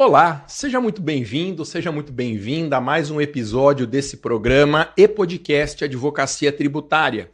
[0.00, 5.82] Olá, seja muito bem-vindo, seja muito bem-vinda a mais um episódio desse programa e podcast
[5.82, 7.28] Advocacia Tributária.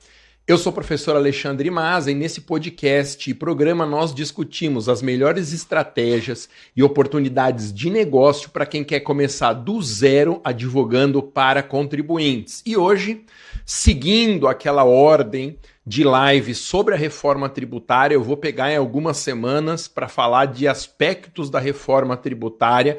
[0.47, 5.55] Eu sou o professor Alexandre Maza e nesse podcast e programa nós discutimos as melhores
[5.55, 12.63] estratégias e oportunidades de negócio para quem quer começar do zero advogando para contribuintes.
[12.67, 13.25] E hoje,
[13.65, 18.15] seguindo aquela ordem de live sobre a reforma tributária.
[18.15, 22.99] Eu vou pegar em algumas semanas para falar de aspectos da reforma tributária,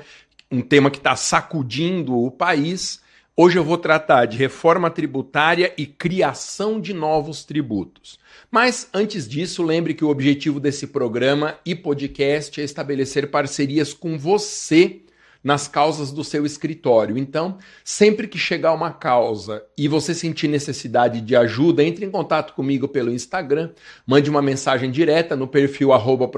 [0.52, 3.05] um tema que está sacudindo o país.
[3.38, 8.17] Hoje eu vou tratar de reforma tributária e criação de novos tributos.
[8.49, 14.17] Mas antes disso, lembre que o objetivo desse programa e podcast é estabelecer parcerias com
[14.17, 15.02] você
[15.44, 17.17] nas causas do seu escritório.
[17.17, 22.53] Então, sempre que chegar uma causa e você sentir necessidade de ajuda, entre em contato
[22.53, 23.72] comigo pelo Instagram,
[24.08, 26.31] mande uma mensagem direta no perfil arroba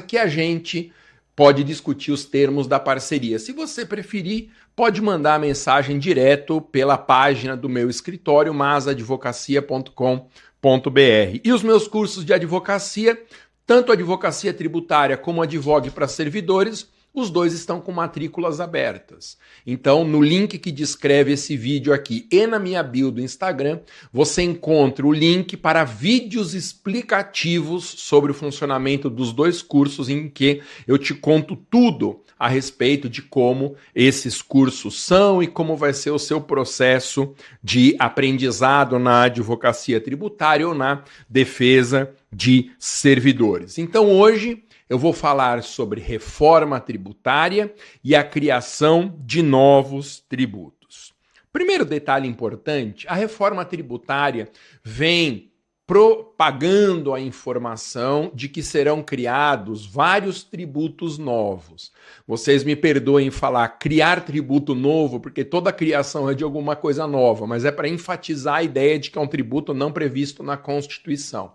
[0.00, 0.90] que a gente
[1.36, 3.38] pode discutir os termos da parceria.
[3.38, 11.40] Se você preferir, pode mandar a mensagem direto pela página do meu escritório, masaadvocacia.com.br.
[11.44, 13.22] E os meus cursos de advocacia,
[13.66, 19.38] tanto advocacia tributária como advogue para servidores, os dois estão com matrículas abertas.
[19.66, 23.80] Então, no link que descreve esse vídeo aqui e na minha bio do Instagram,
[24.12, 30.60] você encontra o link para vídeos explicativos sobre o funcionamento dos dois cursos, em que
[30.86, 36.10] eu te conto tudo a respeito de como esses cursos são e como vai ser
[36.10, 43.78] o seu processo de aprendizado na advocacia tributária ou na defesa de servidores.
[43.78, 51.12] Então, hoje eu vou falar sobre reforma tributária e a criação de novos tributos.
[51.52, 54.48] Primeiro detalhe importante: a reforma tributária
[54.84, 55.50] vem
[55.86, 61.92] propagando a informação de que serão criados vários tributos novos.
[62.26, 67.46] Vocês me perdoem falar criar tributo novo, porque toda criação é de alguma coisa nova,
[67.46, 71.52] mas é para enfatizar a ideia de que é um tributo não previsto na Constituição.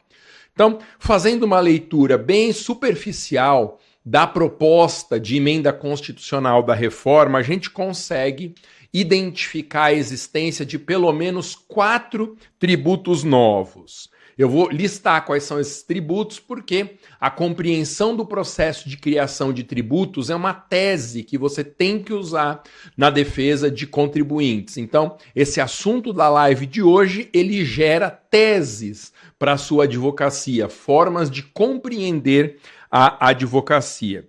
[0.54, 7.70] Então, fazendo uma leitura bem superficial da proposta de emenda constitucional da reforma, a gente
[7.70, 8.56] consegue
[8.94, 14.10] identificar a existência de pelo menos quatro tributos novos.
[14.42, 19.64] Eu vou listar quais são esses tributos, porque a compreensão do processo de criação de
[19.64, 22.64] tributos é uma tese que você tem que usar
[22.98, 24.78] na defesa de contribuintes.
[24.78, 31.30] Então, esse assunto da live de hoje, ele gera teses para a sua advocacia, formas
[31.30, 32.58] de compreender
[32.90, 34.28] a advocacia.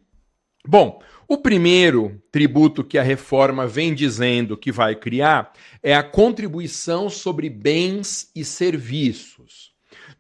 [0.69, 7.09] Bom, o primeiro tributo que a reforma vem dizendo que vai criar é a contribuição
[7.09, 9.72] sobre bens e serviços.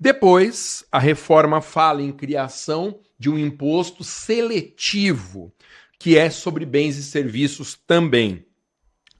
[0.02, 5.54] Depois, a reforma fala em criação de um imposto seletivo,
[5.96, 8.44] que é sobre bens e serviços também.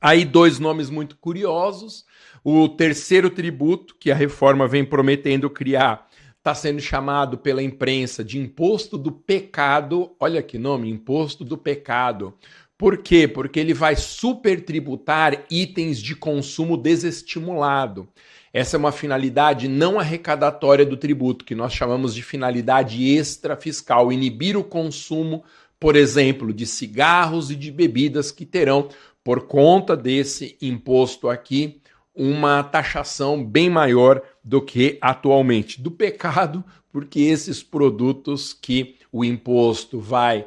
[0.00, 2.04] Aí, dois nomes muito curiosos:
[2.42, 8.36] o terceiro tributo, que a reforma vem prometendo criar, está sendo chamado pela imprensa de
[8.40, 10.16] imposto do pecado.
[10.18, 12.34] Olha que nome, imposto do pecado.
[12.76, 13.28] Por quê?
[13.28, 18.08] Porque ele vai supertributar itens de consumo desestimulado.
[18.52, 24.58] Essa é uma finalidade não arrecadatória do tributo, que nós chamamos de finalidade extrafiscal, inibir
[24.58, 25.42] o consumo,
[25.80, 28.88] por exemplo, de cigarros e de bebidas que terão,
[29.24, 31.80] por conta desse imposto aqui,
[32.14, 35.80] uma taxação bem maior do que atualmente.
[35.80, 36.62] Do pecado,
[36.92, 40.46] porque esses produtos que o imposto vai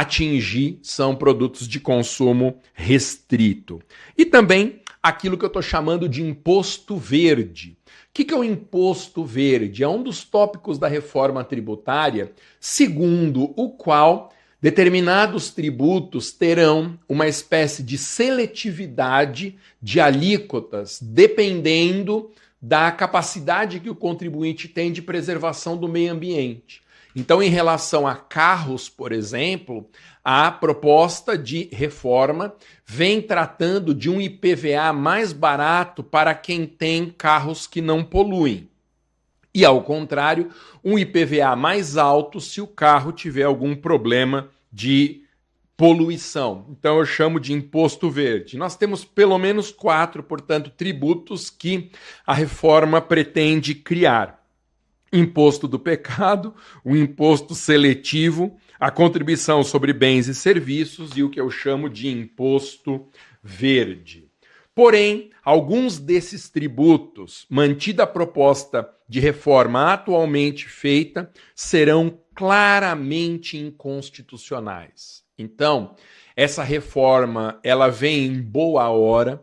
[0.00, 3.80] atingir são produtos de consumo restrito.
[4.16, 7.76] E também aquilo que eu estou chamando de imposto verde.
[7.86, 9.82] O que, que é o imposto verde?
[9.82, 17.82] É um dos tópicos da reforma tributária, segundo o qual Determinados tributos terão uma espécie
[17.82, 22.30] de seletividade de alíquotas, dependendo
[22.60, 26.82] da capacidade que o contribuinte tem de preservação do meio ambiente.
[27.18, 29.88] Então, em relação a carros, por exemplo,
[30.22, 32.54] a proposta de reforma
[32.84, 38.68] vem tratando de um IPVA mais barato para quem tem carros que não poluem.
[39.54, 40.50] E, ao contrário,
[40.84, 45.22] um IPVA mais alto se o carro tiver algum problema de
[45.76, 46.66] poluição.
[46.70, 48.56] Então eu chamo de imposto verde.
[48.56, 51.90] Nós temos pelo menos quatro, portanto, tributos que
[52.26, 54.35] a reforma pretende criar:
[55.12, 56.54] imposto do pecado,
[56.84, 62.08] o imposto seletivo, a contribuição sobre bens e serviços e o que eu chamo de
[62.08, 63.06] imposto
[63.42, 64.28] verde.
[64.74, 75.24] Porém, alguns desses tributos, mantida a proposta de reforma atualmente feita, serão claramente inconstitucionais.
[75.38, 75.94] Então,
[76.36, 79.42] essa reforma, ela vem em boa hora.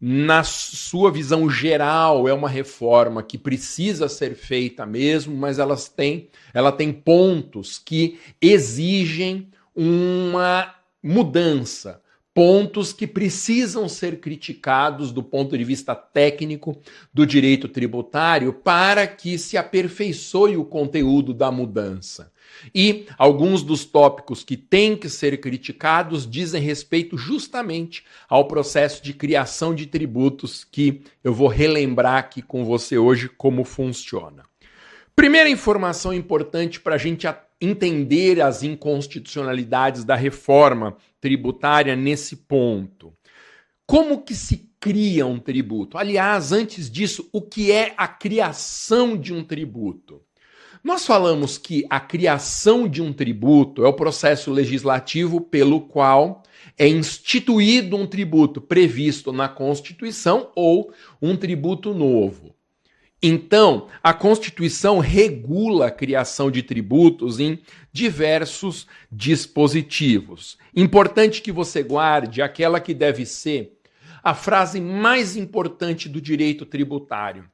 [0.00, 6.28] Na sua visão geral, é uma reforma que precisa ser feita mesmo, mas elas têm,
[6.52, 12.02] ela tem pontos que exigem uma mudança,
[12.34, 16.76] pontos que precisam ser criticados do ponto de vista técnico
[17.12, 22.32] do direito tributário para que se aperfeiçoe o conteúdo da mudança.
[22.74, 29.12] E alguns dos tópicos que têm que ser criticados dizem respeito justamente ao processo de
[29.12, 34.44] criação de tributos que eu vou relembrar aqui com você hoje como funciona.
[35.14, 37.26] Primeira informação importante para a gente
[37.60, 43.12] entender as inconstitucionalidades da reforma tributária nesse ponto.
[43.86, 45.96] Como que se cria um tributo?
[45.96, 50.23] Aliás, antes disso, o que é a criação de um tributo?
[50.84, 56.42] Nós falamos que a criação de um tributo é o processo legislativo pelo qual
[56.76, 60.92] é instituído um tributo previsto na Constituição ou
[61.22, 62.54] um tributo novo.
[63.22, 67.60] Então, a Constituição regula a criação de tributos em
[67.90, 70.58] diversos dispositivos.
[70.76, 73.80] Importante que você guarde aquela que deve ser
[74.22, 77.48] a frase mais importante do direito tributário.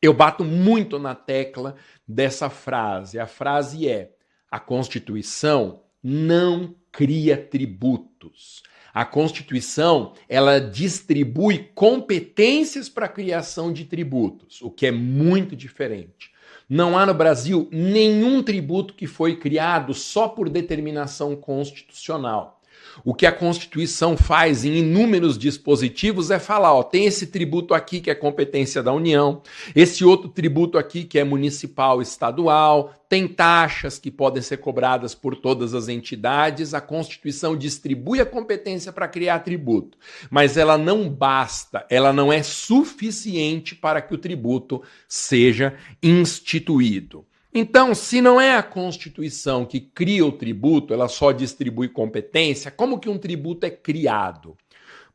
[0.00, 1.74] Eu bato muito na tecla
[2.06, 3.18] dessa frase.
[3.18, 4.12] A frase é:
[4.50, 8.62] a Constituição não cria tributos.
[8.94, 16.32] A Constituição, ela distribui competências para a criação de tributos, o que é muito diferente.
[16.68, 22.57] Não há no Brasil nenhum tributo que foi criado só por determinação constitucional.
[23.04, 28.00] O que a Constituição faz em inúmeros dispositivos é falar: ó, tem esse tributo aqui
[28.00, 29.42] que é competência da União,
[29.74, 35.34] esse outro tributo aqui que é municipal, estadual, tem taxas que podem ser cobradas por
[35.34, 36.74] todas as entidades.
[36.74, 39.96] A Constituição distribui a competência para criar tributo,
[40.30, 47.24] mas ela não basta, ela não é suficiente para que o tributo seja instituído.
[47.52, 52.98] Então, se não é a Constituição que cria o tributo, ela só distribui competência, como
[52.98, 54.56] que um tributo é criado?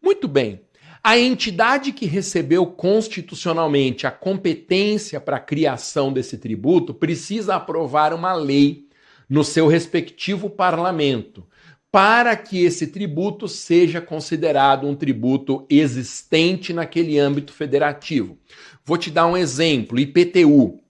[0.01, 0.62] Muito bem.
[1.03, 8.33] A entidade que recebeu constitucionalmente a competência para a criação desse tributo precisa aprovar uma
[8.33, 8.88] lei
[9.30, 11.45] no seu respectivo parlamento,
[11.91, 18.38] para que esse tributo seja considerado um tributo existente naquele âmbito federativo.
[18.83, 20.82] Vou te dar um exemplo: IPTU.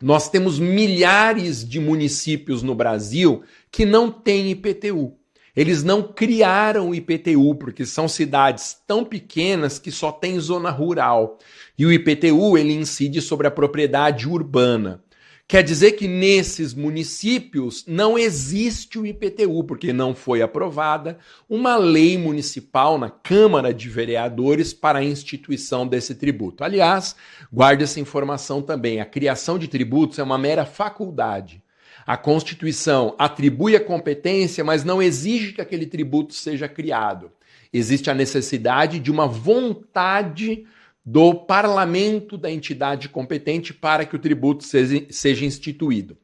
[0.00, 5.14] Nós temos milhares de municípios no Brasil que não têm IPTU.
[5.56, 11.36] Eles não criaram o IPTU porque são cidades tão pequenas que só tem zona rural.
[11.76, 15.02] E o IPTU ele incide sobre a propriedade urbana.
[15.50, 21.18] Quer dizer que nesses municípios não existe o IPTU, porque não foi aprovada
[21.48, 26.62] uma lei municipal na Câmara de Vereadores para a instituição desse tributo.
[26.62, 27.16] Aliás,
[27.50, 31.62] guarde essa informação também: a criação de tributos é uma mera faculdade.
[32.06, 37.32] A Constituição atribui a competência, mas não exige que aquele tributo seja criado.
[37.72, 40.66] Existe a necessidade de uma vontade
[41.10, 46.18] do parlamento da entidade competente para que o tributo seja, instituído.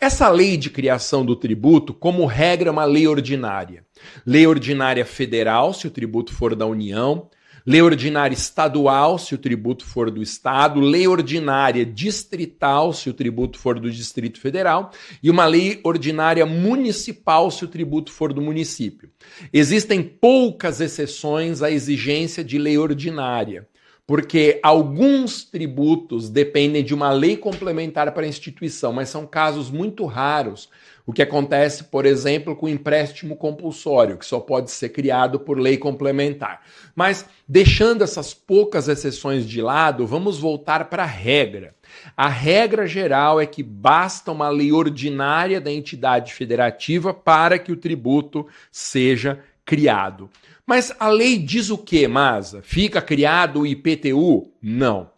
[0.00, 3.84] Essa lei de criação do tributo, como regra, é uma lei ordinária.
[4.24, 7.28] Lei ordinária federal, se o tributo for da União,
[7.66, 13.58] lei ordinária estadual, se o tributo for do Estado, lei ordinária distrital, se o tributo
[13.58, 14.90] for do Distrito Federal,
[15.22, 19.10] e uma lei ordinária municipal, se o tributo for do município.
[19.52, 23.68] Existem poucas exceções à exigência de lei ordinária
[24.06, 30.04] porque alguns tributos dependem de uma lei complementar para a instituição, mas são casos muito
[30.04, 30.68] raros.
[31.06, 35.58] O que acontece, por exemplo, com o empréstimo compulsório, que só pode ser criado por
[35.58, 36.62] lei complementar.
[36.94, 41.74] Mas, deixando essas poucas exceções de lado, vamos voltar para a regra.
[42.16, 47.76] A regra geral é que basta uma lei ordinária da entidade federativa para que o
[47.76, 50.30] tributo seja criado.
[50.70, 52.62] Mas a lei diz o que, Masa?
[52.62, 54.52] Fica criado o IPTU?
[54.62, 55.10] Não.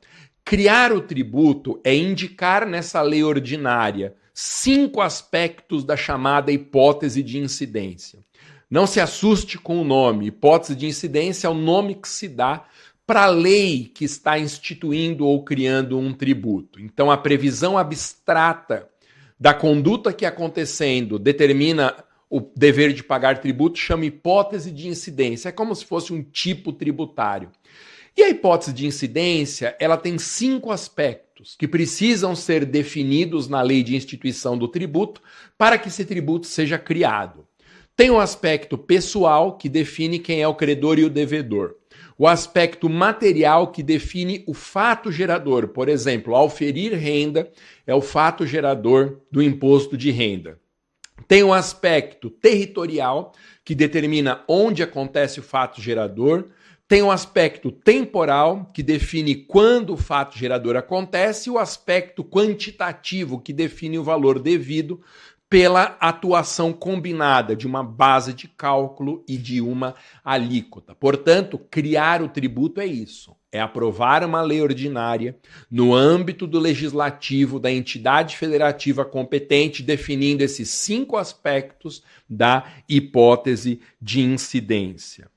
[0.42, 8.20] Criar o tributo é indicar nessa lei ordinária cinco aspectos da chamada hipótese de incidência.
[8.70, 10.28] Não se assuste com o nome.
[10.28, 12.64] Hipótese de incidência é o nome que se dá
[13.06, 16.80] para a lei que está instituindo ou criando um tributo.
[16.80, 18.88] Então, a previsão abstrata
[19.38, 21.94] da conduta que acontecendo determina
[22.32, 25.50] o dever de pagar tributo chama hipótese de incidência.
[25.50, 27.50] É como se fosse um tipo tributário.
[28.16, 33.82] E a hipótese de incidência, ela tem cinco aspectos que precisam ser definidos na lei
[33.82, 35.20] de instituição do tributo
[35.58, 37.46] para que esse tributo seja criado.
[37.94, 41.74] Tem o aspecto pessoal, que define quem é o credor e o devedor.
[42.16, 45.68] O aspecto material, que define o fato gerador.
[45.68, 47.52] Por exemplo, auferir renda
[47.86, 50.61] é o fato gerador do imposto de renda.
[51.26, 53.32] Tem o aspecto territorial,
[53.64, 56.48] que determina onde acontece o fato gerador.
[56.88, 63.40] Tem o aspecto temporal, que define quando o fato gerador acontece, e o aspecto quantitativo,
[63.40, 65.00] que define o valor devido
[65.48, 70.94] pela atuação combinada de uma base de cálculo e de uma alíquota.
[70.94, 75.36] Portanto, criar o tributo é isso: é aprovar uma lei ordinária
[75.70, 84.22] no âmbito do legislativo da entidade federativa competente, definindo esses cinco aspectos da hipótese de
[84.22, 85.30] incidência.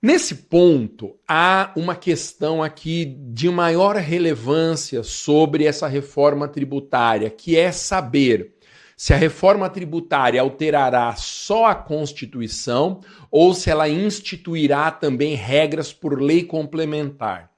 [0.00, 7.72] Nesse ponto, há uma questão aqui de maior relevância sobre essa reforma tributária, que é
[7.72, 8.55] saber
[8.96, 16.20] se a reforma tributária alterará só a Constituição ou se ela instituirá também regras por
[16.20, 17.50] lei complementar.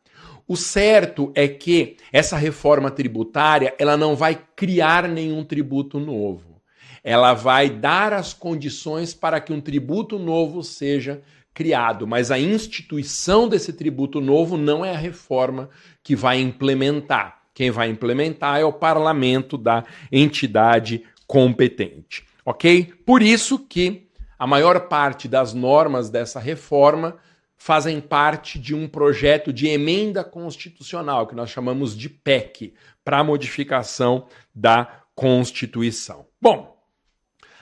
[0.48, 6.60] O certo é que essa reforma tributária, ela não vai criar nenhum tributo novo.
[7.04, 11.22] Ela vai dar as condições para que um tributo novo seja
[11.54, 15.68] criado, mas a instituição desse tributo novo não é a reforma
[16.02, 17.42] que vai implementar.
[17.52, 22.92] Quem vai implementar é o parlamento da entidade competente, ok?
[23.04, 24.08] Por isso que
[24.38, 27.18] a maior parte das normas dessa reforma
[27.56, 32.72] fazem parte de um projeto de emenda constitucional que nós chamamos de PEC
[33.04, 36.26] para modificação da Constituição.
[36.40, 36.78] Bom,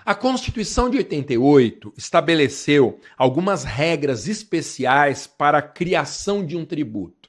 [0.05, 7.26] a Constituição de 88 estabeleceu algumas regras especiais para a criação de um tributo.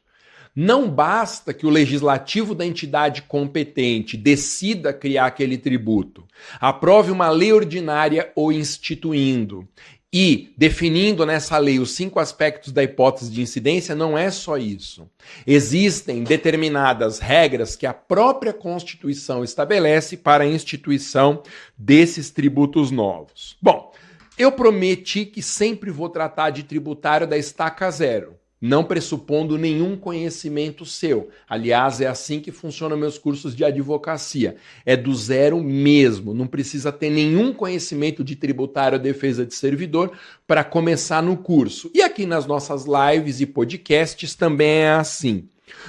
[0.59, 6.25] Não basta que o legislativo da entidade competente decida criar aquele tributo,
[6.59, 9.67] aprove uma lei ordinária ou instituindo.
[10.11, 15.07] E definindo nessa lei os cinco aspectos da hipótese de incidência, não é só isso.
[15.45, 21.43] Existem determinadas regras que a própria Constituição estabelece para a instituição
[21.77, 23.55] desses tributos novos.
[23.61, 23.93] Bom,
[24.39, 30.85] eu prometi que sempre vou tratar de tributário da estaca zero não pressupondo nenhum conhecimento
[30.85, 31.29] seu.
[31.47, 34.55] Aliás, é assim que funcionam meus cursos de advocacia.
[34.85, 40.11] É do zero mesmo, não precisa ter nenhum conhecimento de tributário defesa de servidor
[40.45, 41.91] para começar no curso.
[41.93, 45.47] E aqui nas nossas lives e podcasts também é assim.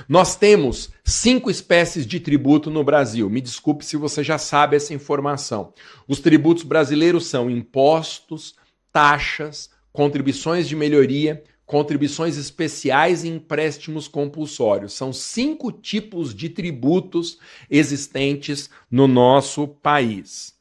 [0.08, 3.30] Nós temos cinco espécies de tributo no Brasil.
[3.30, 5.72] Me desculpe se você já sabe essa informação.
[6.06, 8.54] Os tributos brasileiros são impostos,
[8.92, 14.94] taxas, contribuições de melhoria, contribuições especiais e empréstimos compulsórios.
[14.94, 17.38] São cinco tipos de tributos
[17.70, 20.54] existentes no nosso país.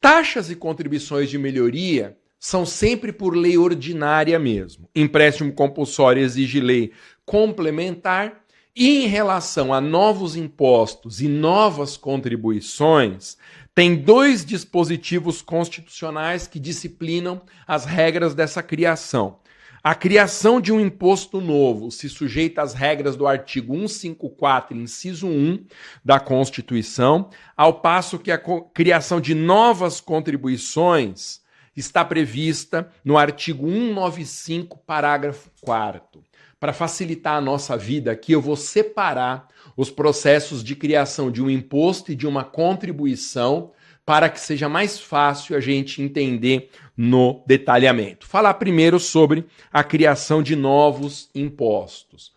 [0.00, 4.88] Taxas e contribuições de melhoria são sempre por lei ordinária mesmo.
[4.96, 6.90] Empréstimo compulsório exige lei
[7.26, 8.42] complementar.
[8.74, 13.36] E em relação a novos impostos e novas contribuições,
[13.74, 19.38] tem dois dispositivos constitucionais que disciplinam as regras dessa criação.
[19.86, 25.64] A criação de um imposto novo se sujeita às regras do artigo 154, inciso 1
[26.04, 28.42] da Constituição, ao passo que a
[28.74, 31.40] criação de novas contribuições
[31.76, 36.20] está prevista no artigo 195, parágrafo 4
[36.58, 41.48] Para facilitar a nossa vida aqui, eu vou separar os processos de criação de um
[41.48, 43.70] imposto e de uma contribuição
[44.06, 48.26] para que seja mais fácil a gente entender no detalhamento.
[48.26, 52.32] Falar primeiro sobre a criação de novos impostos.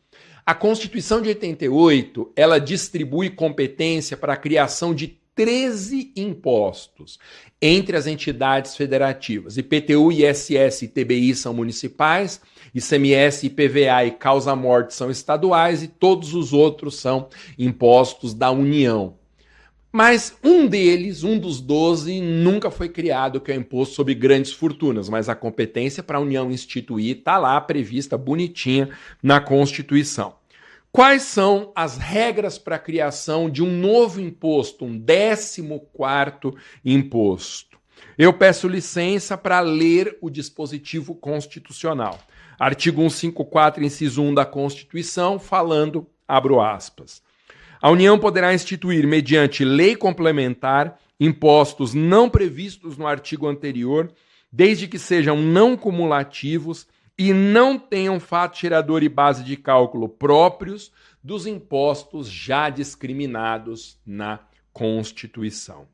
[0.45, 7.19] A Constituição de 88, ela distribui competência para a criação de 13 impostos
[7.61, 9.57] entre as entidades federativas.
[9.57, 12.41] IPTU, ISS e TBI são municipais,
[12.73, 19.18] ICMS, IPVA e causa-morte são estaduais e todos os outros são impostos da União.
[19.91, 24.51] Mas um deles, um dos 12, nunca foi criado, que é o imposto sobre grandes
[24.51, 28.89] fortunas, mas a competência para a União instituir está lá prevista bonitinha
[29.21, 30.35] na Constituição.
[30.91, 35.63] Quais são as regras para a criação de um novo imposto, um 14
[36.85, 37.79] imposto?
[38.17, 42.19] Eu peço licença para ler o dispositivo constitucional.
[42.59, 47.23] Artigo 154, inciso 1 da Constituição, falando, abro aspas.
[47.81, 54.11] A União poderá instituir, mediante lei complementar, impostos não previstos no artigo anterior,
[54.51, 56.85] desde que sejam não cumulativos
[57.17, 60.91] e não tenham fato gerador e base de cálculo próprios
[61.23, 64.39] dos impostos já discriminados na
[64.73, 65.87] Constituição.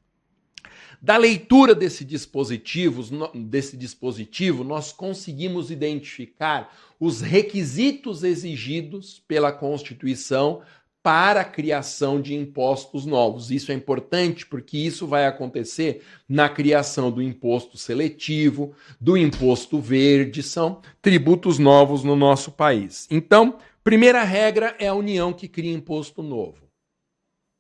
[1.02, 3.04] Da leitura desse dispositivo,
[3.36, 10.64] desse dispositivo, nós conseguimos identificar os requisitos exigidos pela Constituição
[11.06, 13.52] para a criação de impostos novos.
[13.52, 20.42] Isso é importante porque isso vai acontecer na criação do imposto seletivo, do imposto verde,
[20.42, 23.08] são tributos novos no nosso país.
[23.12, 26.65] Então, primeira regra é a União que cria imposto novo.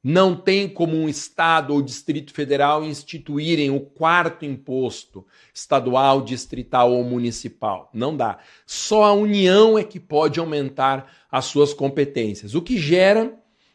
[0.08, 7.04] Não tem como um Estado ou Distrito Federal instituírem o quarto imposto estadual, distrital ou
[7.04, 7.90] municipal.
[7.92, 8.38] Não dá.
[8.68, 13.34] Só a União é que pode aumentar as suas competências, o que gera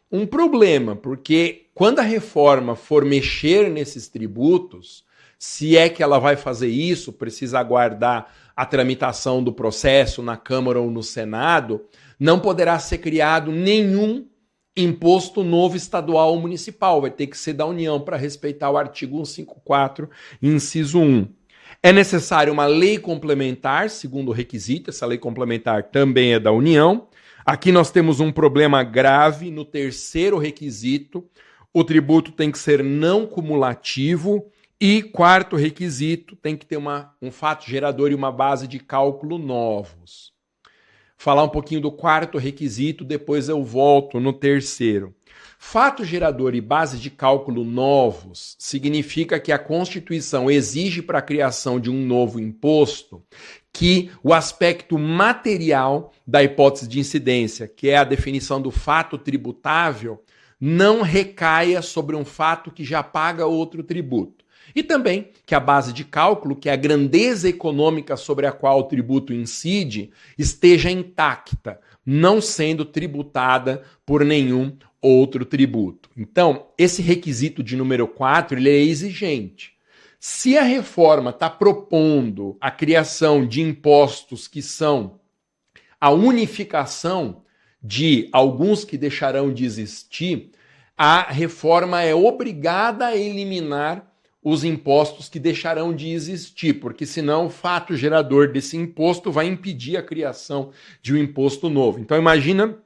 [0.09, 5.05] um problema, porque quando a reforma for mexer nesses tributos,
[5.37, 10.81] se é que ela vai fazer isso, precisa aguardar a tramitação do processo na Câmara
[10.81, 11.87] ou no Senado,
[12.21, 14.30] não poderá ser criado nenhum
[14.77, 19.25] imposto novo estadual ou municipal, vai ter que ser da União para respeitar o artigo
[19.25, 20.09] 154,
[20.41, 21.29] inciso 1.
[21.83, 27.09] É necessária uma lei complementar, segundo requisito, essa lei complementar também é da União.
[27.45, 31.25] Aqui nós temos um problema grave no terceiro requisito,
[31.73, 34.51] o tributo tem que ser não cumulativo.
[34.83, 39.37] E quarto requisito, tem que ter uma, um fato gerador e uma base de cálculo
[39.37, 40.33] novos
[41.21, 45.15] falar um pouquinho do quarto requisito, depois eu volto no terceiro.
[45.59, 51.79] Fato gerador e base de cálculo novos significa que a Constituição exige para a criação
[51.79, 53.23] de um novo imposto
[53.71, 60.25] que o aspecto material da hipótese de incidência, que é a definição do fato tributável,
[60.59, 64.40] não recaia sobre um fato que já paga outro tributo.
[64.75, 68.81] E também que a base de cálculo, que é a grandeza econômica sobre a qual
[68.81, 76.11] o tributo incide, esteja intacta, não sendo tributada por nenhum outro tributo.
[76.17, 79.73] Então, esse requisito de número 4 ele é exigente.
[80.19, 85.19] Se a reforma está propondo a criação de impostos que são
[85.99, 87.43] a unificação
[87.83, 90.51] de alguns que deixarão de existir,
[90.97, 94.10] a reforma é obrigada a eliminar
[94.43, 99.97] os impostos que deixarão de existir, porque senão o fato gerador desse imposto vai impedir
[99.97, 100.71] a criação
[101.03, 101.99] de um imposto novo.
[101.99, 102.79] Então imagina,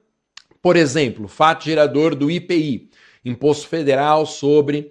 [0.61, 2.91] por exemplo, o fato gerador do IPI,
[3.25, 4.91] Imposto Federal sobre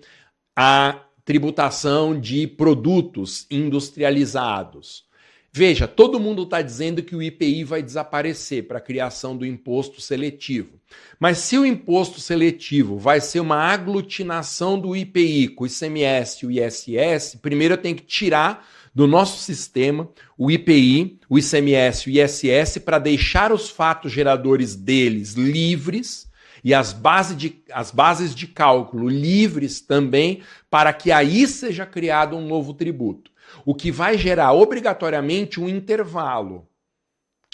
[0.56, 5.06] a tributação de produtos industrializados.
[5.56, 10.02] Veja, todo mundo está dizendo que o IPI vai desaparecer para a criação do imposto
[10.02, 10.80] seletivo.
[11.20, 16.48] Mas se o imposto seletivo vai ser uma aglutinação do IPI com o ICMS e
[16.48, 22.12] o ISS, primeiro eu tenho que tirar do nosso sistema o IPI, o ICMS e
[22.12, 26.28] o ISS para deixar os fatos geradores deles livres
[26.64, 32.36] e as, base de, as bases de cálculo livres também, para que aí seja criado
[32.36, 33.33] um novo tributo
[33.66, 36.68] o que vai gerar obrigatoriamente um intervalo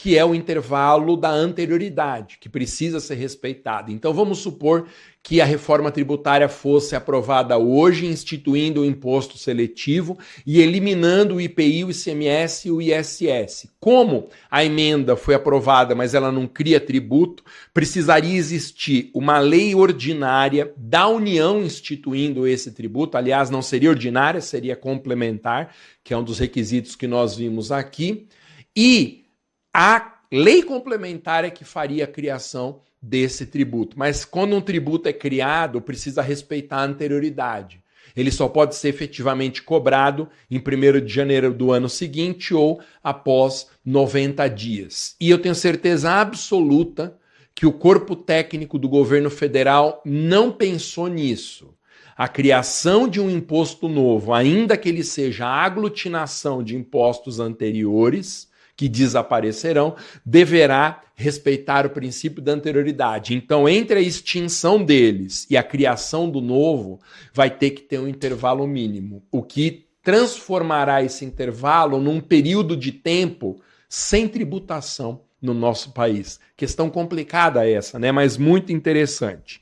[0.02, 3.92] que é o intervalo da anterioridade, que precisa ser respeitado.
[3.92, 4.88] Então vamos supor
[5.22, 11.84] que a reforma tributária fosse aprovada hoje, instituindo o imposto seletivo e eliminando o IPI,
[11.84, 13.68] o ICMS e o ISS.
[13.78, 20.74] Como a emenda foi aprovada, mas ela não cria tributo, precisaria existir uma lei ordinária
[20.78, 23.18] da União instituindo esse tributo.
[23.18, 28.30] Aliás, não seria ordinária, seria complementar, que é um dos requisitos que nós vimos aqui.
[28.74, 29.26] E
[29.74, 33.98] a lei complementar é que faria a criação desse tributo.
[33.98, 37.82] Mas quando um tributo é criado, precisa respeitar a anterioridade.
[38.16, 43.68] Ele só pode ser efetivamente cobrado em 1 de janeiro do ano seguinte ou após
[43.86, 45.16] 90 dias.
[45.20, 47.18] E eu tenho certeza absoluta
[47.54, 51.74] que o corpo técnico do governo federal não pensou nisso.
[52.18, 58.49] A criação de um imposto novo, ainda que ele seja a aglutinação de impostos anteriores,
[58.80, 59.94] que desaparecerão,
[60.26, 63.36] deverá respeitar o princípio da anterioridade.
[63.36, 67.02] Então, entre a extinção deles e a criação do novo,
[67.34, 72.94] vai ter que ter um intervalo mínimo, o que transformará esse intervalo num período de
[72.94, 76.40] tempo sem tributação no nosso país.
[76.56, 78.14] Questão complicada essa, né?
[78.14, 79.62] Mas muito interessante.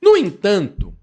[0.00, 0.94] No entanto,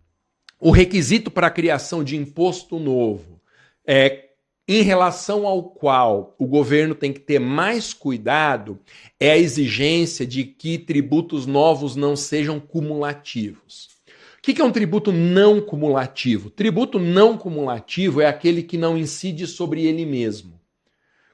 [0.59, 3.39] o requisito para a criação de imposto novo
[3.85, 4.30] é
[4.67, 8.79] em relação ao qual o governo tem que ter mais cuidado
[9.19, 13.89] é a exigência de que tributos novos não sejam cumulativos.
[14.37, 16.49] O que é um tributo não cumulativo?
[16.49, 20.59] Tributo não cumulativo é aquele que não incide sobre ele mesmo.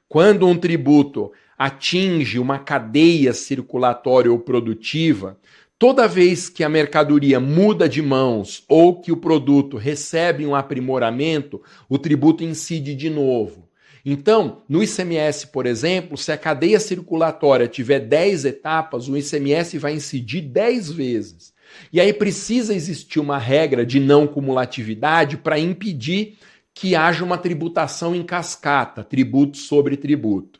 [0.08, 5.38] Quando um tributo atinge uma cadeia circulatória ou produtiva,
[5.78, 11.62] Toda vez que a mercadoria muda de mãos ou que o produto recebe um aprimoramento,
[11.88, 13.68] o tributo incide de novo.
[14.04, 19.92] Então, no ICMS, por exemplo, se a cadeia circulatória tiver 10 etapas, o ICMS vai
[19.92, 21.54] incidir 10 vezes.
[21.92, 26.38] E aí precisa existir uma regra de não cumulatividade para impedir
[26.74, 30.58] que haja uma tributação em cascata, tributo sobre tributo.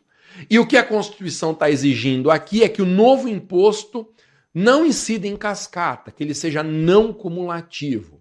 [0.48, 4.06] E o que a Constituição está exigindo aqui é que o novo imposto
[4.58, 8.20] não incida em cascata, que ele seja não cumulativo.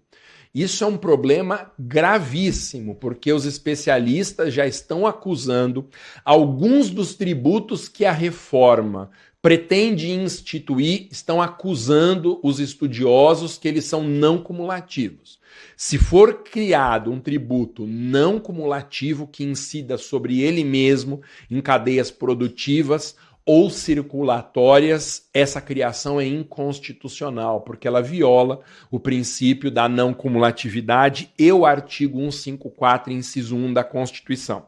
[0.54, 5.88] Isso é um problema gravíssimo, porque os especialistas já estão acusando
[6.24, 9.10] alguns dos tributos que a reforma
[9.42, 15.38] pretende instituir, estão acusando os estudiosos que eles são não cumulativos.
[15.76, 21.20] Se for criado um tributo não cumulativo que incida sobre ele mesmo
[21.50, 23.16] em cadeias produtivas
[23.50, 31.50] ou circulatórias, essa criação é inconstitucional, porque ela viola o princípio da não cumulatividade e
[31.50, 34.66] o artigo 154, inciso 1 da Constituição.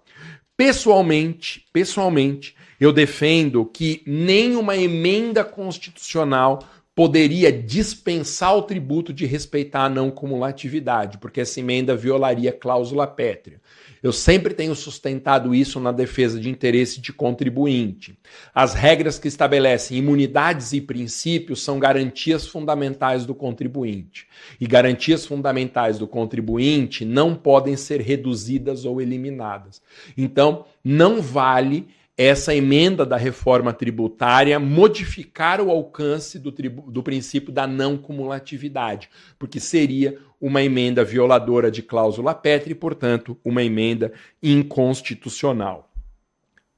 [0.57, 6.61] Pessoalmente, pessoalmente, eu defendo que nenhuma emenda constitucional
[7.01, 13.07] poderia dispensar o tributo de respeitar a não cumulatividade, porque essa emenda violaria a cláusula
[13.07, 13.59] pétrea.
[14.03, 18.19] Eu sempre tenho sustentado isso na defesa de interesse de contribuinte.
[18.55, 24.27] As regras que estabelecem imunidades e princípios são garantias fundamentais do contribuinte.
[24.61, 29.81] E garantias fundamentais do contribuinte não podem ser reduzidas ou eliminadas.
[30.19, 37.67] Então, não vale essa emenda da reforma tributária modificar o alcance do, do, princípio da
[37.67, 45.91] não cumulatividade, porque seria uma emenda violadora de cláusula pétrea e, portanto, uma emenda inconstitucional.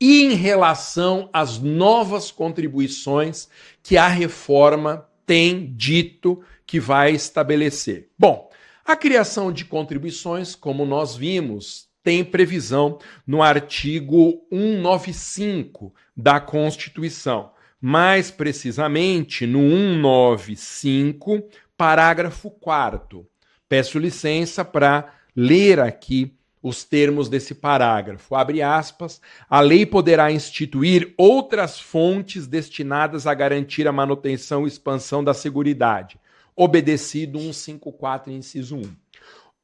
[0.01, 3.49] E em relação às novas contribuições
[3.83, 8.11] que a reforma tem dito que vai estabelecer?
[8.19, 8.51] Bom,
[8.85, 17.53] a criação de contribuições, como nós vimos, tem previsão no artigo 195 da Constituição.
[17.81, 21.43] Mais precisamente no 195,
[21.77, 23.27] parágrafo 4.
[23.69, 28.35] Peço licença para ler aqui os termos desse parágrafo.
[28.35, 29.21] Abre aspas.
[29.51, 36.21] A lei poderá instituir outras fontes destinadas a garantir a manutenção e expansão da seguridade.
[36.55, 38.83] Obedecido 154, inciso 1.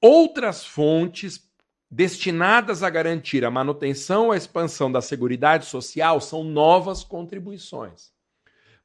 [0.00, 1.47] Outras fontes
[1.90, 8.10] destinadas a garantir a manutenção ou a expansão da Seguridade Social são novas contribuições.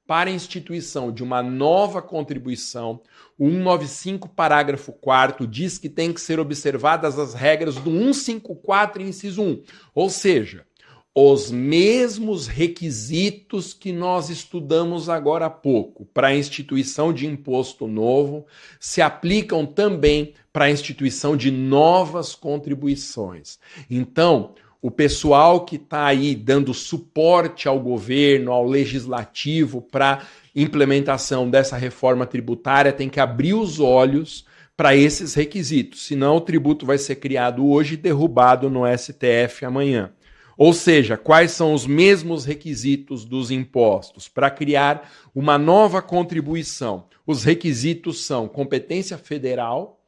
[0.06, 3.02] Para a instituição de uma nova contribuição,
[3.38, 9.42] o 195, parágrafo 4 diz que tem que ser observadas as regras do 154, inciso
[9.42, 9.64] 1.
[9.96, 10.66] Ou seja,
[11.16, 18.48] os mesmos requisitos que nós estudamos agora há pouco para a instituição de imposto novo
[18.80, 23.60] se aplicam também para a instituição de novas contribuições.
[23.90, 31.78] Então, o pessoal que está aí dando suporte ao governo, ao legislativo para implementação dessa
[31.78, 34.46] reforma tributária tem que abrir os olhos
[34.76, 40.12] para esses requisitos, senão o tributo vai ser criado hoje e derrubado no STF amanhã.
[40.58, 47.06] Ou seja, quais são os mesmos requisitos dos impostos para criar uma nova contribuição?
[47.26, 50.00] Os requisitos são competência federal,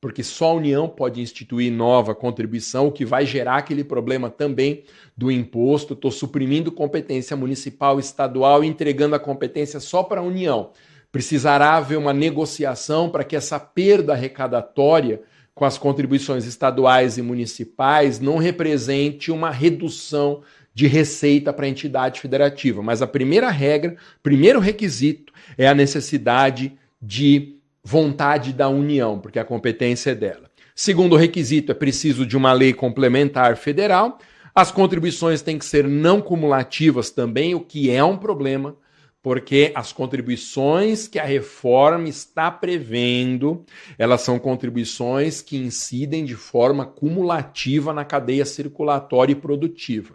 [0.00, 4.84] porque só a União pode instituir nova contribuição, o que vai gerar aquele problema também
[5.14, 5.92] do imposto.
[5.92, 10.70] Estou suprimindo competência municipal, estadual entregando a competência só para a União.
[11.12, 15.20] Precisará haver uma negociação para que essa perda arrecadatória
[15.60, 20.40] com as contribuições estaduais e municipais não represente uma redução
[20.72, 22.82] de receita para a entidade federativa.
[22.82, 29.44] Mas a primeira regra, primeiro requisito é a necessidade de vontade da União, porque a
[29.44, 30.50] competência é dela.
[30.74, 34.18] Segundo requisito, é preciso de uma lei complementar federal.
[34.54, 38.74] As contribuições têm que ser não cumulativas também, o que é um problema
[39.22, 43.64] porque as contribuições que a reforma está prevendo,
[43.98, 50.14] elas são contribuições que incidem de forma cumulativa na cadeia circulatória e produtiva.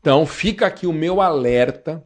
[0.00, 2.02] Então, fica aqui o meu alerta.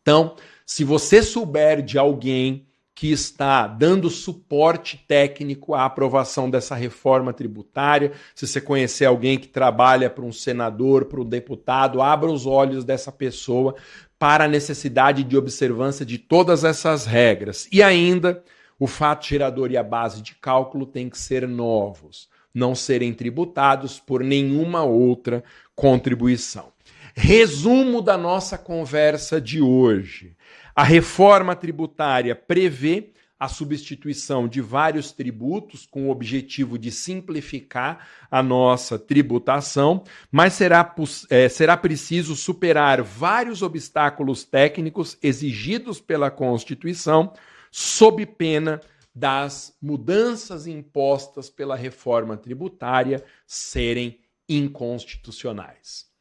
[0.00, 7.32] Então, se você souber de alguém que está dando suporte técnico à aprovação dessa reforma
[7.32, 8.12] tributária.
[8.34, 12.84] Se você conhecer alguém que trabalha para um senador, para um deputado, abra os olhos
[12.84, 13.74] dessa pessoa
[14.22, 17.68] para a necessidade de observância de todas essas regras.
[17.72, 18.40] E ainda,
[18.78, 23.98] o fato gerador e a base de cálculo têm que ser novos, não serem tributados
[23.98, 25.42] por nenhuma outra
[25.74, 26.72] contribuição.
[27.16, 30.36] Resumo da nossa conversa de hoje.
[30.72, 33.10] A reforma tributária prevê
[33.42, 40.94] a substituição de vários tributos com o objetivo de simplificar a nossa tributação, mas será,
[41.28, 47.32] é, será preciso superar vários obstáculos técnicos exigidos pela Constituição,
[47.68, 48.80] sob pena
[49.12, 56.11] das mudanças impostas pela reforma tributária serem inconstitucionais.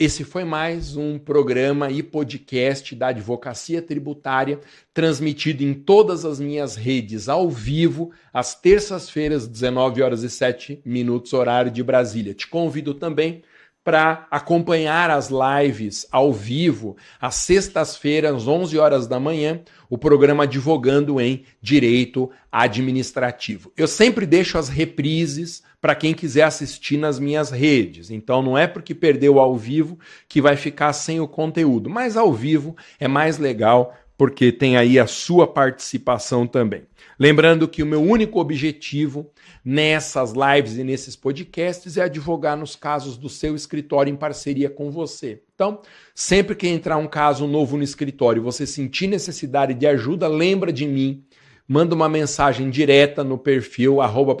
[0.00, 4.58] Esse foi mais um programa e podcast da Advocacia Tributária,
[4.94, 11.34] transmitido em todas as minhas redes ao vivo, às terças-feiras, 19 horas e 7 minutos,
[11.34, 12.32] horário de Brasília.
[12.32, 13.42] Te convido também
[13.82, 20.44] para acompanhar as lives ao vivo, às sextas-feiras, às 11 horas da manhã, o programa
[20.44, 23.72] Advogando em Direito Administrativo.
[23.76, 28.10] Eu sempre deixo as reprises para quem quiser assistir nas minhas redes.
[28.10, 32.32] Então não é porque perdeu ao vivo que vai ficar sem o conteúdo, mas ao
[32.32, 36.82] vivo é mais legal porque tem aí a sua participação também.
[37.18, 39.30] Lembrando que o meu único objetivo
[39.64, 44.90] nessas lives e nesses podcasts é advogar nos casos do seu escritório em parceria com
[44.90, 45.40] você.
[45.54, 45.80] Então,
[46.14, 50.86] sempre que entrar um caso novo no escritório você sentir necessidade de ajuda, lembra de
[50.86, 51.24] mim
[51.66, 54.36] manda uma mensagem direta no perfil arroba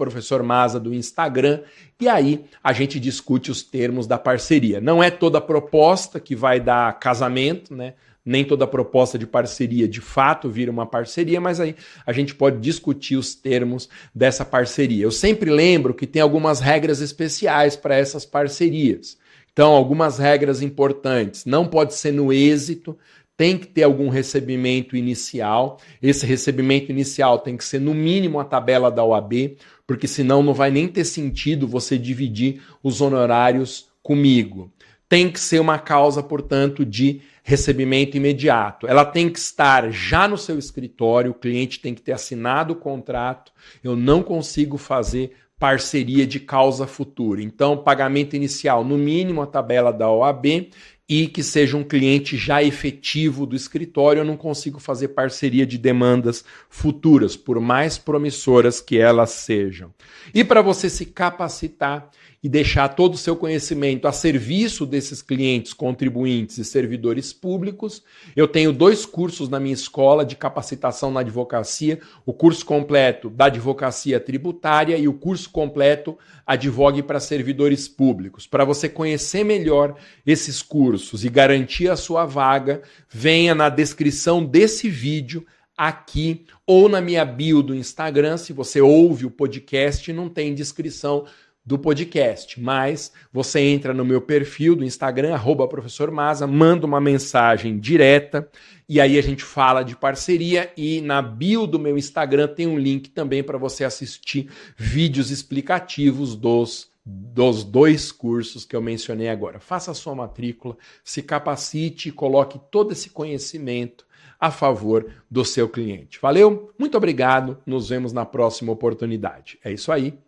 [0.82, 1.62] do Instagram
[2.00, 4.80] e aí a gente discute os termos da parceria.
[4.80, 7.94] Não é toda proposta que vai dar casamento, né?
[8.24, 11.74] Nem toda proposta de parceria de fato vira uma parceria, mas aí
[12.06, 15.04] a gente pode discutir os termos dessa parceria.
[15.04, 19.18] Eu sempre lembro que tem algumas regras especiais para essas parcerias.
[19.52, 21.44] Então, algumas regras importantes.
[21.44, 22.96] Não pode ser no êxito,
[23.36, 25.78] tem que ter algum recebimento inicial.
[26.02, 29.56] Esse recebimento inicial tem que ser no mínimo a tabela da OAB,
[29.86, 34.70] porque senão não vai nem ter sentido você dividir os honorários comigo.
[35.08, 38.86] Tem que ser uma causa, portanto, de recebimento imediato.
[38.86, 42.76] Ela tem que estar já no seu escritório, o cliente tem que ter assinado o
[42.76, 43.52] contrato.
[43.82, 47.42] Eu não consigo fazer parceria de causa futura.
[47.42, 50.70] Então, pagamento inicial, no mínimo a tabela da OAB
[51.06, 55.76] e que seja um cliente já efetivo do escritório, eu não consigo fazer parceria de
[55.76, 59.92] demandas futuras, por mais promissoras que elas sejam.
[60.32, 62.08] E para você se capacitar
[62.42, 68.02] e deixar todo o seu conhecimento a serviço desses clientes, contribuintes e servidores públicos.
[68.34, 73.46] Eu tenho dois cursos na minha escola de capacitação na advocacia: o curso completo da
[73.46, 76.16] advocacia tributária e o curso completo
[76.50, 78.44] Advogue para servidores públicos.
[78.44, 79.94] Para você conhecer melhor
[80.26, 87.00] esses cursos e garantir a sua vaga, venha na descrição desse vídeo aqui ou na
[87.00, 88.36] minha bio do Instagram.
[88.36, 91.24] Se você ouve o podcast, não tem descrição
[91.70, 97.00] do podcast, mas você entra no meu perfil do Instagram, arroba professor Maza, manda uma
[97.00, 98.50] mensagem direta
[98.88, 102.76] e aí a gente fala de parceria e na bio do meu Instagram tem um
[102.76, 109.58] link também para você assistir vídeos explicativos dos dos dois cursos que eu mencionei agora.
[109.60, 114.04] Faça a sua matrícula, se capacite coloque todo esse conhecimento
[114.40, 116.18] a favor do seu cliente.
[116.20, 116.72] Valeu?
[116.76, 117.58] Muito obrigado.
[117.64, 119.58] Nos vemos na próxima oportunidade.
[119.64, 120.18] É isso aí.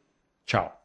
[0.47, 0.82] Tchau.